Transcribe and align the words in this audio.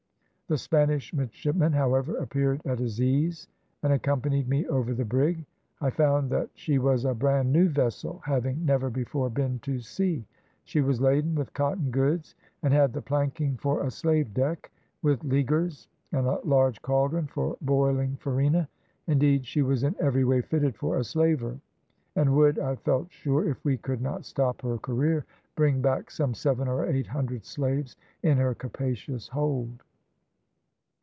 The 0.47 0.57
Spanish 0.57 1.13
midshipman, 1.13 1.71
however, 1.71 2.17
appeared 2.17 2.61
at 2.65 2.77
his 2.77 2.99
ease, 2.99 3.47
and 3.83 3.93
accompanied 3.93 4.49
me 4.49 4.67
over 4.67 4.93
the 4.93 5.05
brig; 5.05 5.45
I 5.79 5.89
found 5.91 6.29
that 6.31 6.49
she 6.55 6.77
was 6.77 7.05
a 7.05 7.13
brand 7.15 7.53
new 7.53 7.69
vessel, 7.69 8.21
having 8.25 8.65
never 8.65 8.89
before 8.89 9.29
been 9.29 9.59
to 9.59 9.79
sea; 9.79 10.25
she 10.65 10.81
was 10.81 10.99
laden 10.99 11.35
with 11.35 11.53
cotton 11.53 11.89
goods, 11.89 12.35
and 12.63 12.73
had 12.73 12.91
the 12.91 13.01
planking 13.01 13.55
for 13.55 13.81
a 13.81 13.89
slave 13.89 14.33
deck, 14.33 14.69
with 15.01 15.23
leaguers, 15.23 15.87
and 16.11 16.27
a 16.27 16.41
large 16.43 16.81
cauldron 16.81 17.27
for 17.27 17.55
boiling 17.61 18.17
farina; 18.17 18.67
indeed, 19.07 19.45
she 19.45 19.61
was 19.61 19.85
in 19.85 19.95
every 20.01 20.25
way 20.25 20.41
fitted 20.41 20.75
for 20.75 20.97
a 20.97 21.03
slaver, 21.05 21.57
and 22.17 22.35
would, 22.35 22.59
I 22.59 22.75
felt 22.75 23.09
sure, 23.09 23.47
if 23.47 23.63
we 23.63 23.77
could 23.77 24.01
not 24.01 24.25
stop 24.25 24.61
her 24.63 24.77
career, 24.77 25.23
bring 25.55 25.81
back 25.81 26.11
some 26.11 26.33
seven 26.33 26.67
or 26.67 26.87
eight 26.87 27.07
hundred 27.07 27.45
slaves 27.45 27.95
in 28.21 28.35
her 28.37 28.53
capacious 28.53 29.29
hold. 29.29 29.81